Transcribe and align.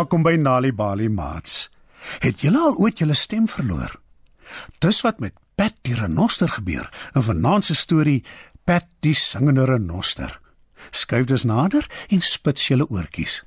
Welkom 0.00 0.22
by 0.24 0.38
Nali 0.40 0.70
Bali 0.72 1.10
Mats. 1.12 1.66
Het 2.24 2.40
julle 2.40 2.60
al 2.64 2.76
ooit 2.80 3.02
julle 3.02 3.14
stem 3.14 3.44
verloor? 3.52 3.98
Dis 4.80 5.02
wat 5.04 5.18
met 5.20 5.34
Pat 5.60 5.74
die 5.84 5.92
renoster 5.98 6.48
gebeur 6.48 6.86
in 7.12 7.24
vanaand 7.26 7.66
se 7.68 7.74
storie 7.76 8.22
Pat 8.64 8.86
die 9.04 9.12
singende 9.12 9.66
renoster. 9.68 10.38
Skuif 10.90 11.26
dus 11.28 11.44
nader 11.44 11.84
en 12.08 12.24
spits 12.24 12.70
julle 12.70 12.86
oortjies. 12.88 13.42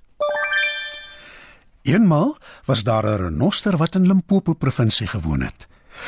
Eenmal 1.90 2.38
was 2.70 2.84
daar 2.86 3.10
'n 3.10 3.18
renoster 3.24 3.78
wat 3.78 3.96
in 3.96 4.06
Limpopo 4.08 4.54
provinsie 4.54 5.08
gewoon 5.08 5.42
het. 5.42 5.68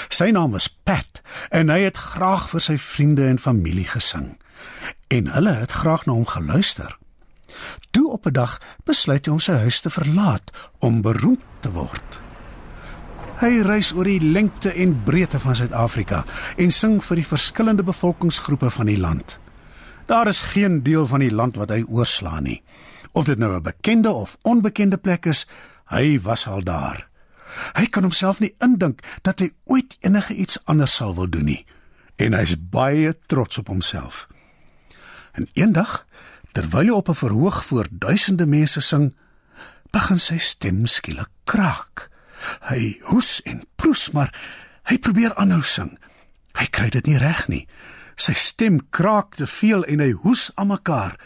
Sy 0.10 0.30
naam 0.30 0.52
was 0.52 0.70
Pat 0.70 1.22
en 1.50 1.70
hy 1.70 1.80
het 1.80 1.98
graag 1.98 2.50
vir 2.50 2.62
sy 2.62 2.78
vriende 2.78 3.26
en 3.26 3.40
familie 3.40 3.88
gesing. 3.88 4.38
En 5.08 5.28
hulle 5.28 5.54
het 5.54 5.72
graag 5.72 6.06
na 6.06 6.14
hom 6.14 6.26
geluister. 6.26 6.98
Toe 7.92 8.12
op 8.12 8.26
'n 8.26 8.34
dag 8.34 8.62
besluit 8.84 9.26
hy 9.26 9.32
om 9.32 9.40
sy 9.40 9.52
huis 9.52 9.80
te 9.82 9.90
verlaat 9.90 10.52
om 10.80 11.02
beroemd 11.02 11.44
te 11.60 11.72
word. 11.72 12.20
Hy 13.36 13.62
reis 13.62 13.92
oor 13.94 14.04
die 14.04 14.22
lengte 14.22 14.72
en 14.74 15.04
breedte 15.04 15.40
van 15.40 15.56
Suid-Afrika 15.56 16.26
en 16.58 16.72
sing 16.72 17.04
vir 17.04 17.16
die 17.16 17.28
verskillende 17.28 17.84
bevolkingsgroepe 17.84 18.70
van 18.70 18.86
die 18.86 19.00
land. 19.00 19.40
Daar 20.06 20.28
is 20.28 20.42
geen 20.42 20.84
deel 20.84 21.08
van 21.08 21.20
die 21.20 21.32
land 21.32 21.56
wat 21.56 21.70
hy 21.70 21.84
oorslaan 21.88 22.44
nie. 22.44 22.64
Of 23.12 23.26
dit 23.26 23.38
nou 23.38 23.56
'n 23.56 23.62
bekende 23.62 24.12
of 24.12 24.38
onbekende 24.42 24.98
plek 24.98 25.26
is, 25.26 25.48
hy 25.86 26.20
was 26.22 26.48
al 26.48 26.64
daar. 26.64 27.08
Hy 27.74 27.86
kan 27.86 28.04
homself 28.04 28.40
nie 28.40 28.56
indink 28.60 29.02
dat 29.22 29.40
hy 29.40 29.52
ooit 29.64 29.98
enige 30.00 30.34
iets 30.34 30.60
anders 30.66 30.96
sal 30.96 31.16
wil 31.16 31.30
doen 31.30 31.46
nie 31.46 31.66
en 32.16 32.36
hy's 32.38 32.56
baie 32.72 33.12
trots 33.28 33.58
op 33.58 33.68
homself. 33.68 34.28
En 35.36 35.48
eendag 35.54 36.06
Terwyl 36.56 36.88
hy 36.88 36.96
op 36.96 37.10
'n 37.10 37.20
verhoog 37.20 37.66
voor 37.66 37.88
duisende 37.92 38.46
mense 38.46 38.82
sing, 38.82 39.16
begin 39.92 40.20
sy 40.20 40.38
stem 40.38 40.86
skielik 40.88 41.30
kraak. 41.44 42.10
Hy 42.70 43.00
hoes 43.02 43.42
en 43.44 43.64
proes, 43.76 44.12
maar 44.12 44.32
hy 44.84 44.98
probeer 44.98 45.36
aanhou 45.36 45.62
sing. 45.62 46.00
Hy 46.56 46.66
kry 46.66 46.90
dit 46.90 47.06
nie 47.06 47.18
reg 47.18 47.48
nie. 47.48 47.68
Sy 48.16 48.34
stem 48.34 48.90
kraak 48.90 49.36
te 49.36 49.48
veel 49.48 49.84
en 49.84 50.00
hy 50.00 50.12
hoes 50.12 50.52
aan 50.56 50.68
mekaar. 50.68 51.20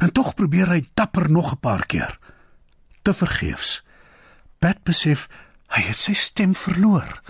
En 0.00 0.12
tog 0.12 0.34
probeer 0.34 0.68
hy 0.68 0.88
dapper 0.94 1.30
nog 1.30 1.52
'n 1.52 1.60
paar 1.60 1.86
keer. 1.86 2.18
Te 3.02 3.12
vergeefs. 3.12 3.82
Pat 4.58 4.82
besef 4.84 5.28
hy 5.68 5.80
het 5.80 5.96
sy 5.96 6.12
stem 6.12 6.54
verloor. 6.54 7.20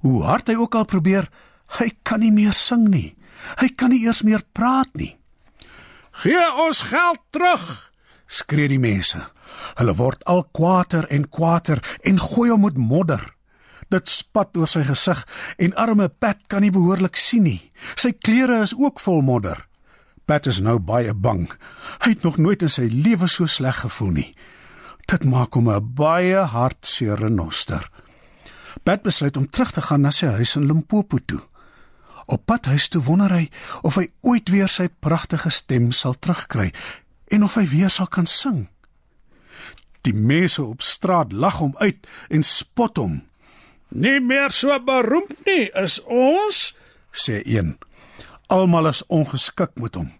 Hoe 0.00 0.22
hard 0.22 0.48
hy 0.48 0.54
ook 0.54 0.74
al 0.74 0.84
probeer, 0.84 1.30
hy 1.66 1.90
kan 2.02 2.20
nie 2.20 2.32
meer 2.32 2.52
sing 2.52 2.88
nie. 2.88 3.16
Hy 3.56 3.68
kan 3.68 3.90
nie 3.90 4.04
eers 4.04 4.22
meer 4.22 4.42
praat 4.52 4.94
nie. 4.94 5.19
Gee 6.20 6.40
ons 6.60 6.82
geld 6.84 7.20
terug, 7.32 7.66
skree 8.28 8.68
die 8.68 8.80
mense. 8.80 9.22
Hulle 9.78 9.94
word 9.96 10.24
al 10.28 10.42
kwaader 10.52 11.06
en 11.08 11.24
kwaader 11.32 11.80
en 12.04 12.20
gooi 12.20 12.50
hom 12.50 12.66
met 12.66 12.76
modder. 12.76 13.22
Dit 13.90 14.10
spat 14.12 14.58
oor 14.60 14.68
sy 14.68 14.82
gesig 14.84 15.22
en 15.56 15.72
arme 15.80 16.10
Pat 16.12 16.44
kan 16.52 16.60
nie 16.60 16.72
behoorlik 16.74 17.16
sien 17.16 17.46
nie. 17.48 17.62
Sy 17.96 18.12
klere 18.12 18.60
is 18.66 18.76
ook 18.76 19.00
vol 19.00 19.24
modder. 19.24 19.64
Pat 20.28 20.46
is 20.46 20.60
nou 20.60 20.76
baie 20.78 21.14
bang. 21.16 21.48
Hy 22.04 22.12
het 22.12 22.28
nog 22.28 22.36
nooit 22.38 22.60
in 22.62 22.70
sy 22.70 22.90
lewe 22.92 23.26
so 23.26 23.48
sleg 23.48 23.80
gevoel 23.82 24.12
nie. 24.20 24.28
Dit 25.08 25.24
maak 25.24 25.56
hom 25.56 25.72
'n 25.72 25.94
baie 25.94 26.44
hartseer 26.44 27.16
renoster. 27.18 27.88
Pat 28.84 29.02
besluit 29.02 29.36
om 29.36 29.50
terug 29.50 29.72
te 29.72 29.80
gaan 29.80 30.02
na 30.02 30.10
sy 30.10 30.26
huis 30.26 30.56
in 30.56 30.66
Limpopo 30.66 31.18
toe. 31.26 31.40
Op 32.30 32.46
pad 32.46 32.68
huis 32.70 32.86
toe 32.88 33.02
wonder 33.02 33.32
hy 33.34 33.48
of 33.82 33.96
hy 33.98 34.06
ooit 34.22 34.52
weer 34.54 34.70
sy 34.70 34.86
pragtige 35.02 35.50
stem 35.50 35.90
sal 35.90 36.14
terugkry 36.14 36.70
en 37.34 37.42
of 37.46 37.56
hy 37.58 37.64
weer 37.66 37.90
sal 37.90 38.06
kan 38.06 38.28
sing. 38.30 38.68
Die 40.06 40.14
mense 40.14 40.62
op 40.62 40.84
straat 40.86 41.34
lag 41.34 41.58
hom 41.58 41.74
uit 41.82 42.06
en 42.30 42.46
spot 42.46 42.96
hom. 43.02 43.20
"Nie 43.90 44.20
meer 44.20 44.50
so 44.50 44.78
beroemd 44.78 45.44
nie, 45.46 45.70
is 45.74 46.00
ons?" 46.06 46.74
sê 47.12 47.42
een. 47.44 47.78
Almal 48.46 48.86
is 48.88 49.06
ongeskik 49.06 49.74
met 49.74 49.94
hom. 49.94 50.12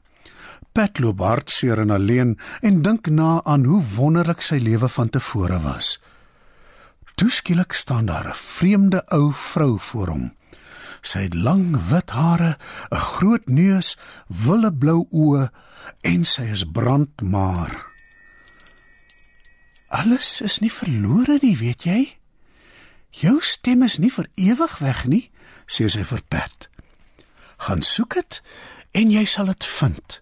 Pat 0.72 0.98
loop 0.98 1.18
hartseer 1.18 1.78
en 1.78 1.90
alleen 1.90 2.38
en 2.62 2.82
dink 2.82 3.06
na 3.06 3.40
aan 3.44 3.64
hoe 3.64 3.82
wonderlik 3.96 4.42
sy 4.42 4.58
lewe 4.58 4.88
van 4.88 5.08
tevore 5.08 5.60
was. 5.60 5.98
Toe 7.14 7.30
skielik 7.30 7.72
staan 7.72 8.06
daar 8.06 8.28
'n 8.28 8.34
vreemde 8.34 9.06
ou 9.06 9.32
vrou 9.32 9.78
voor 9.78 10.08
hom. 10.08 10.39
Sy 11.02 11.26
het 11.28 11.34
lang 11.34 11.76
wit 11.88 12.10
hare, 12.10 12.58
'n 12.90 12.96
groot 12.96 13.46
neus, 13.48 13.96
wille 14.26 14.72
blou 14.72 15.06
oë 15.10 15.50
en 16.00 16.24
sy 16.24 16.42
is 16.42 16.64
brandmaar. 16.64 17.72
Alles 19.90 20.40
is 20.40 20.60
nie 20.60 20.72
verlore 20.72 21.38
nie, 21.42 21.56
weet 21.56 21.82
jy? 21.82 22.18
Jou 23.10 23.40
stem 23.42 23.82
is 23.82 23.98
nie 23.98 24.10
vir 24.10 24.28
ewig 24.34 24.78
weg 24.78 25.04
nie, 25.06 25.30
sê 25.66 25.88
sy 25.90 26.04
vir 26.06 26.22
Pat. 26.28 26.68
Gaan 27.58 27.82
soek 27.82 28.14
dit 28.14 28.42
en 28.92 29.10
jy 29.10 29.24
sal 29.24 29.50
dit 29.50 29.64
vind. 29.64 30.20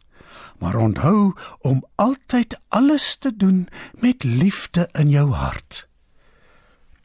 Maar 0.59 0.77
onthou 0.77 1.35
om 1.61 1.85
altyd 1.97 2.57
alles 2.69 3.17
te 3.17 3.37
doen 3.37 3.69
met 3.93 4.25
liefde 4.25 4.89
in 4.93 5.11
jou 5.11 5.33
hart. 5.33 5.88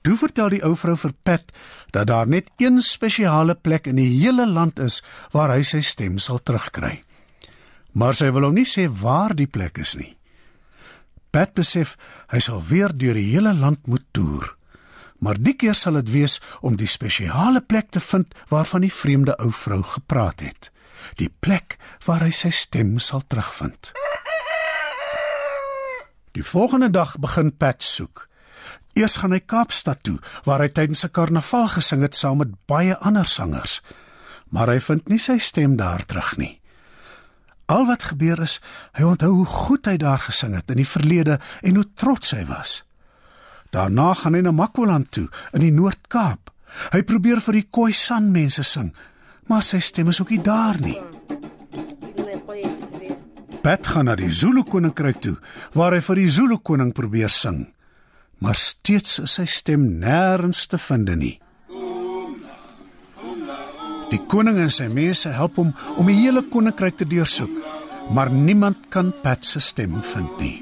Toe 0.03 0.18
vertel 0.19 0.50
die 0.52 0.64
ou 0.68 0.74
vrou 0.75 0.96
vir 1.00 1.14
Pat 1.24 1.52
dat 1.96 2.09
daar 2.09 2.28
net 2.28 2.50
een 2.59 2.81
spesiale 2.84 3.56
plek 3.56 3.88
in 3.88 3.96
die 4.02 4.09
hele 4.12 4.46
land 4.50 4.80
is 4.84 5.00
waar 5.31 5.53
hy 5.56 5.64
sy 5.64 5.80
stem 5.80 6.19
sal 6.19 6.41
terugkry. 6.44 6.97
Maar 7.96 8.18
sy 8.18 8.31
wil 8.36 8.50
hom 8.50 8.58
nie 8.58 8.68
sê 8.68 8.90
waar 8.90 9.36
die 9.38 9.47
plek 9.47 9.80
is 9.80 9.96
nie. 9.96 10.12
Pat 11.31 11.53
besef 11.56 11.96
hy 12.34 12.41
sal 12.44 12.59
weer 12.68 12.91
deur 12.91 13.16
die 13.16 13.31
hele 13.31 13.53
land 13.56 13.88
moet 13.88 14.03
toer. 14.12 14.52
Maar 15.24 15.40
die 15.40 15.56
keer 15.56 15.78
sal 15.78 15.96
dit 16.02 16.12
wees 16.12 16.40
om 16.59 16.75
die 16.75 16.90
spesiale 16.90 17.62
plek 17.64 17.94
te 17.96 18.03
vind 18.03 18.35
waarvan 18.52 18.84
die 18.84 18.91
vreemde 18.91 19.38
ou 19.40 19.53
vrou 19.56 19.80
gepraat 19.96 20.44
het. 20.44 20.70
Die 21.16 21.31
plek 21.31 21.78
waar 22.03 22.25
hy 22.28 22.31
sy 22.35 22.52
stem 22.52 22.97
sal 23.00 23.24
terugvind. 23.24 23.94
Die 26.34 26.44
volgende 26.44 26.90
dag 26.91 27.16
begin 27.22 27.53
Pat 27.56 27.85
soek. 27.85 28.28
Eers 28.93 29.15
gaan 29.17 29.33
hy 29.33 29.41
Kaapstad 29.41 30.03
toe 30.05 30.19
waar 30.45 30.61
hy 30.61 30.69
tydens 30.69 31.03
'n 31.05 31.11
karnaval 31.11 31.67
gesing 31.67 32.01
het 32.01 32.15
saam 32.15 32.37
met 32.37 32.53
baie 32.69 32.97
ander 32.97 33.25
sangers. 33.25 33.81
Maar 34.49 34.67
hy 34.67 34.79
vind 34.79 35.09
nie 35.09 35.19
sy 35.19 35.37
stem 35.37 35.75
daar 35.75 36.05
terug 36.05 36.37
nie. 36.37 36.61
Al 37.65 37.85
wat 37.85 38.03
gebeur 38.03 38.41
is, 38.41 38.61
hy 38.93 39.03
onthou 39.03 39.31
hoe 39.33 39.45
goed 39.45 39.85
hy 39.85 39.97
daar 39.97 40.19
gesing 40.19 40.53
het 40.55 40.69
in 40.69 40.77
die 40.77 40.87
verlede 40.87 41.39
en 41.61 41.75
hoe 41.75 41.93
trots 41.95 42.31
hy 42.31 42.45
was. 42.45 42.83
Daarna 43.71 44.13
gaan 44.13 44.33
hy 44.33 44.41
na 44.41 44.51
Makwaland 44.51 45.11
toe 45.11 45.29
in 45.53 45.61
die 45.61 45.71
Noord-Kaap. 45.71 46.51
Hy 46.91 47.01
probeer 47.01 47.41
vir 47.41 47.53
die 47.53 47.67
Khoisan 47.71 48.31
mense 48.31 48.63
sing, 48.63 48.93
maar 49.47 49.63
sy 49.63 49.79
stem 49.79 50.09
is 50.09 50.21
ook 50.21 50.29
nie 50.29 50.41
daar 50.41 50.77
nie. 50.81 51.01
Pat 53.63 53.87
gaan 53.87 54.05
na 54.05 54.15
die 54.15 54.31
Zulu 54.31 54.63
koninkryk 54.63 55.21
toe 55.21 55.37
waar 55.73 55.93
hy 55.93 56.01
vir 56.01 56.15
die 56.15 56.29
Zulu 56.29 56.57
koning 56.57 56.93
probeer 56.93 57.29
sing 57.29 57.73
maar 58.40 58.56
steeds 58.56 59.20
is 59.24 59.38
sy 59.40 59.46
stem 59.46 59.85
nêrens 60.02 60.66
te 60.68 60.78
vind 60.78 61.14
nie. 61.18 61.38
Die 64.14 64.22
koning 64.30 64.59
en 64.62 64.70
sy 64.74 64.90
mense 64.94 65.32
help 65.34 65.58
hom 65.58 65.72
om 65.97 66.09
die 66.09 66.20
hele 66.20 66.44
koninkryk 66.53 67.00
te 67.00 67.08
deursoek, 67.09 67.53
maar 68.14 68.30
niemand 68.30 68.90
kan 68.94 69.14
Pat 69.24 69.46
se 69.46 69.62
stem 69.64 69.96
vind 70.02 70.40
nie. 70.41 70.58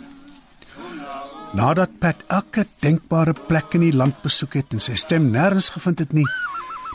Nadat 1.57 1.97
Pat 1.99 2.23
elke 2.31 2.63
denkbare 2.79 3.33
plek 3.47 3.75
in 3.75 3.83
die 3.83 3.95
land 3.95 4.21
besoek 4.23 4.55
het 4.61 4.71
en 4.71 4.79
sy 4.79 4.95
stem 4.95 5.27
nêrens 5.33 5.67
gevind 5.75 5.99
het 5.99 6.13
nie, 6.15 6.27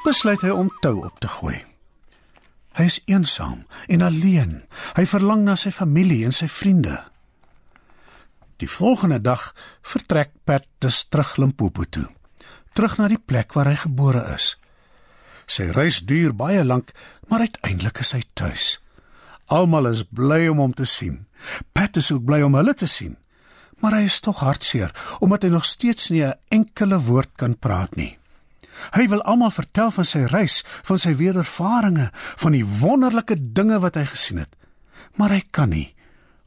besluit 0.06 0.40
hy 0.46 0.54
om 0.54 0.70
tou 0.80 1.02
op 1.04 1.20
te 1.20 1.28
gooi. 1.28 1.58
Hy 2.76 2.86
is 2.88 3.00
eensaam 3.08 3.64
en 3.92 4.04
alleen. 4.04 4.58
Hy 4.96 5.04
verlang 5.08 5.44
na 5.44 5.56
sy 5.60 5.72
familie 5.72 6.24
en 6.28 6.34
sy 6.36 6.48
vriende. 6.48 6.98
Die 8.56 8.68
volgende 8.68 9.20
dag 9.20 9.50
vertrek 9.84 10.32
Pat 10.44 10.64
dus 10.80 11.04
terug 11.04 11.36
Limpopo 11.36 11.84
toe, 11.84 12.06
terug 12.72 12.96
na 12.96 13.08
die 13.12 13.20
plek 13.20 13.52
waar 13.52 13.68
hy 13.68 13.76
gebore 13.82 14.22
is. 14.32 14.54
Sy 15.46 15.68
reis 15.76 16.00
duur 16.08 16.32
baie 16.34 16.64
lank, 16.64 16.92
maar 17.28 17.44
uiteindelik 17.44 18.00
is 18.00 18.14
hy 18.16 18.22
tuis. 18.34 18.66
Almal 19.52 19.92
is 19.92 20.06
bly 20.08 20.46
om 20.50 20.62
hom 20.64 20.74
te 20.74 20.88
sien. 20.88 21.26
Pat 21.76 22.00
is 22.00 22.10
ook 22.10 22.24
bly 22.26 22.40
om 22.42 22.56
hulle 22.58 22.74
te 22.74 22.88
sien. 22.90 23.14
Maar 23.84 23.98
hy 23.98 24.06
is 24.08 24.22
tog 24.24 24.40
hartseer 24.40 24.94
omdat 25.20 25.44
hy 25.44 25.50
nog 25.52 25.66
steeds 25.68 26.10
nie 26.10 26.24
'n 26.24 26.38
enkele 26.48 26.98
woord 26.98 27.36
kan 27.36 27.58
praat 27.58 27.94
nie. 27.96 28.18
Hy 28.92 29.08
wil 29.08 29.22
almal 29.22 29.50
vertel 29.50 29.90
van 29.90 30.04
sy 30.04 30.24
reis, 30.24 30.64
van 30.82 30.98
sy 30.98 31.14
wedervarings, 31.14 32.10
van 32.36 32.52
die 32.52 32.64
wonderlike 32.64 33.36
dinge 33.52 33.78
wat 33.80 33.94
hy 33.94 34.04
gesien 34.04 34.38
het. 34.38 34.56
Maar 35.16 35.30
hy 35.30 35.42
kan 35.50 35.68
nie 35.68 35.95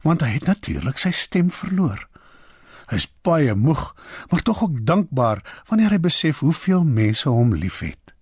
want 0.02 0.22
hy 0.24 0.28
het 0.36 0.46
natuurlik 0.48 0.98
sy 0.98 1.10
stem 1.10 1.50
verloor. 1.50 2.06
Hy's 2.90 3.06
baie 3.22 3.54
moeg, 3.54 3.94
maar 4.30 4.42
tog 4.42 4.62
ook 4.62 4.80
dankbaar 4.86 5.44
wanneer 5.68 5.94
hy 5.94 6.00
besef 6.02 6.40
hoeveel 6.42 6.84
mense 6.84 7.28
hom 7.28 7.54
liefhet. 7.54 8.14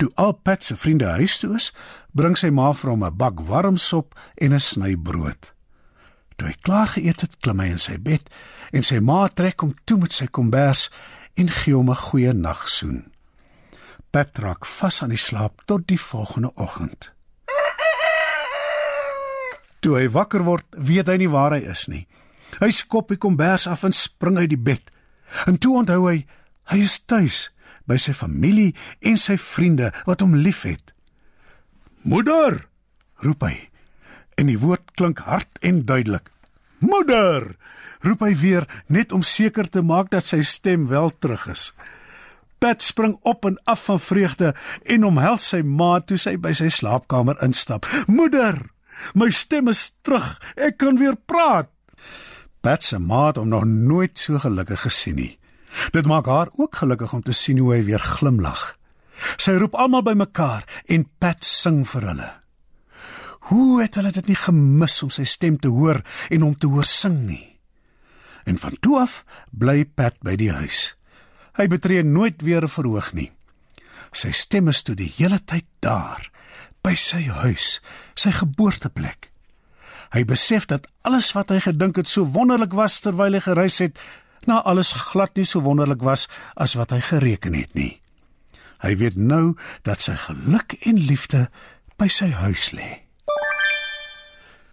Toe 0.00 0.08
al 0.14 0.32
Pat 0.32 0.64
se 0.64 0.76
vriende 0.76 1.04
huis 1.04 1.38
toe 1.38 1.54
is, 1.58 1.72
bring 2.16 2.38
sy 2.38 2.48
ma 2.50 2.70
vir 2.72 2.90
hom 2.90 3.04
'n 3.04 3.16
bak 3.16 3.40
warm 3.40 3.76
sop 3.76 4.14
en 4.40 4.54
'n 4.54 4.60
sny 4.60 4.96
brood. 4.96 5.52
Toe 6.36 6.48
hy 6.48 6.56
klaar 6.64 6.88
geëet 6.88 7.20
het, 7.20 7.36
klim 7.40 7.60
hy 7.60 7.66
in 7.76 7.78
sy 7.78 7.98
bed 7.98 8.30
en 8.72 8.82
sy 8.82 8.98
ma 9.00 9.28
trek 9.28 9.60
hom 9.60 9.74
toe 9.84 9.98
met 9.98 10.12
sy 10.12 10.26
kombers 10.26 10.88
en 11.36 11.48
gee 11.48 11.74
hom 11.74 11.90
'n 11.90 12.04
goeie 12.08 12.32
nagsoen. 12.32 13.12
Pat 14.10 14.38
raak 14.38 14.64
vas 14.66 15.02
aan 15.02 15.12
die 15.12 15.20
slaap 15.20 15.62
tot 15.66 15.86
die 15.86 16.00
volgende 16.00 16.50
oggend. 16.54 17.12
Toe 19.80 19.96
hy 19.96 20.08
wakker 20.12 20.44
word, 20.44 20.66
weet 20.76 21.08
hy 21.08 21.16
nie 21.22 21.30
waar 21.32 21.56
hy 21.56 21.62
is 21.72 21.86
nie. 21.88 22.04
Hy 22.60 22.68
skop 22.74 23.08
die 23.12 23.20
kombers 23.20 23.66
af 23.70 23.84
en 23.86 23.94
spring 23.96 24.36
uit 24.40 24.50
die 24.52 24.60
bed. 24.60 24.90
En 25.48 25.56
toe 25.60 25.78
onthou 25.80 26.02
hy, 26.08 26.24
hy 26.72 26.78
is 26.84 26.98
tuis 27.08 27.48
by 27.88 27.96
sy 27.98 28.12
familie 28.14 28.74
en 29.06 29.16
sy 29.18 29.38
vriende 29.40 29.90
wat 30.06 30.20
hom 30.20 30.36
liefhet. 30.36 30.92
"Moeder!" 32.02 32.66
roep 33.24 33.42
hy. 33.42 33.56
En 34.36 34.46
die 34.46 34.58
woord 34.58 34.94
klink 34.96 35.18
hard 35.18 35.58
en 35.62 35.84
duidelik. 35.86 36.30
"Moeder!" 36.80 37.56
roep 38.00 38.20
hy 38.20 38.34
weer 38.34 38.66
net 38.88 39.12
om 39.12 39.22
seker 39.22 39.68
te 39.68 39.82
maak 39.82 40.10
dat 40.10 40.24
sy 40.24 40.40
stem 40.42 40.88
wel 40.88 41.10
terug 41.18 41.46
is. 41.46 41.72
Pat 42.58 42.82
spring 42.82 43.18
op 43.22 43.44
en 43.44 43.58
af 43.64 43.84
van 43.84 44.00
vreugde 44.00 44.54
en 44.84 45.04
omhels 45.04 45.48
sy 45.48 45.62
ma 45.62 46.00
toe 46.00 46.16
sy 46.16 46.36
by 46.36 46.52
sy 46.52 46.68
slaapkamer 46.68 47.36
instap. 47.42 47.86
"Moeder, 48.06 48.70
my 49.14 49.30
stem 49.30 49.68
is 49.68 49.92
terug. 50.02 50.38
Ek 50.56 50.76
kan 50.76 50.98
weer 50.98 51.16
praat." 51.16 51.68
Pat 52.60 52.84
se 52.84 52.98
ma 52.98 53.26
het 53.26 53.36
hom 53.36 53.48
nog 53.48 53.64
nooit 53.64 54.18
so 54.18 54.38
gelukkig 54.38 54.80
gesien 54.80 55.16
nie. 55.16 55.38
Dit 55.94 56.06
maak 56.06 56.26
haar 56.26 56.48
ook 56.52 56.74
gelukkig 56.76 57.12
om 57.12 57.22
te 57.22 57.32
sien 57.32 57.58
hoe 57.58 57.74
hy 57.74 57.84
weer 57.84 58.02
glimlag. 58.02 58.76
Sy 59.36 59.56
roep 59.60 59.74
almal 59.74 60.04
bymekaar 60.04 60.66
en 60.88 61.06
Pat 61.18 61.44
sing 61.44 61.84
vir 61.88 62.06
hulle. 62.10 62.30
Hoe 63.50 63.80
het 63.82 63.96
hulle 63.98 64.12
dit 64.14 64.28
nie 64.30 64.38
gemis 64.38 65.00
om 65.02 65.10
sy 65.10 65.24
stem 65.24 65.58
te 65.58 65.68
hoor 65.72 66.02
en 66.30 66.44
hom 66.44 66.54
te 66.56 66.68
hoor 66.70 66.86
sing 66.86 67.22
nie? 67.26 67.46
En 68.44 68.58
van 68.58 68.76
toe 68.80 68.98
af 69.00 69.22
bly 69.50 69.84
Pat 69.84 70.20
by 70.24 70.36
die 70.36 70.52
huis. 70.52 70.94
Hy 71.58 71.66
betree 71.68 72.02
nooit 72.02 72.42
weer 72.42 72.62
'n 72.64 72.68
verhoog 72.68 73.12
nie. 73.12 73.30
Sy 74.12 74.30
stem 74.30 74.68
is 74.68 74.82
toe 74.82 74.94
die 74.94 75.12
hele 75.16 75.38
tyd 75.38 75.66
daar 75.80 76.30
by 76.84 76.94
sy 76.98 77.24
huis, 77.42 77.78
sy 78.18 78.32
geboorteplek. 78.34 79.30
Hy 80.10 80.24
besef 80.26 80.66
dat 80.66 80.88
alles 81.06 81.30
wat 81.36 81.52
hy 81.54 81.60
gedink 81.62 82.00
het 82.00 82.08
so 82.10 82.26
wonderlik 82.34 82.74
was 82.74 82.98
terwyl 83.04 83.36
hy 83.36 83.42
gereis 83.44 83.78
het, 83.82 83.98
na 84.48 84.62
alles 84.64 84.92
glad 85.12 85.36
nie 85.36 85.46
so 85.46 85.62
wonderlik 85.62 86.02
was 86.02 86.26
as 86.56 86.74
wat 86.78 86.94
hy 86.94 87.00
gereken 87.04 87.54
het 87.54 87.74
nie. 87.76 88.00
Hy 88.80 88.96
weet 88.96 89.16
nou 89.20 89.54
dat 89.84 90.00
sy 90.00 90.16
geluk 90.16 90.74
en 90.88 90.96
liefde 90.96 91.46
by 92.00 92.08
sy 92.08 92.30
huis 92.40 92.70
lê. 92.72 93.04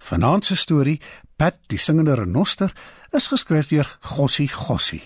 Vanaand 0.07 0.47
se 0.47 0.55
storie, 0.55 1.01
Pat 1.37 1.59
die 1.69 1.77
singende 1.77 2.15
renoster, 2.15 2.71
is 3.13 3.27
geskryf 3.27 3.67
deur 3.69 3.89
Gossie 4.15 4.47
Gossie. 4.49 5.03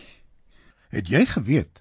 Het 0.94 1.10
jy 1.10 1.26
geweet 1.26 1.81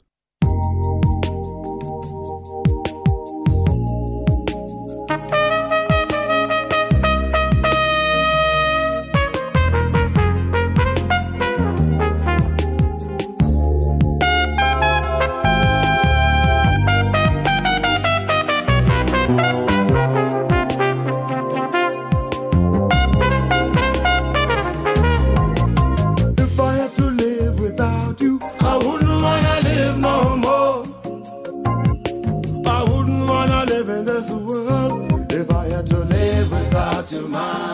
mind. 37.31 37.70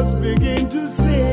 birds 0.00 0.14
begin 0.20 0.68
to 0.68 0.88
sing. 0.88 1.29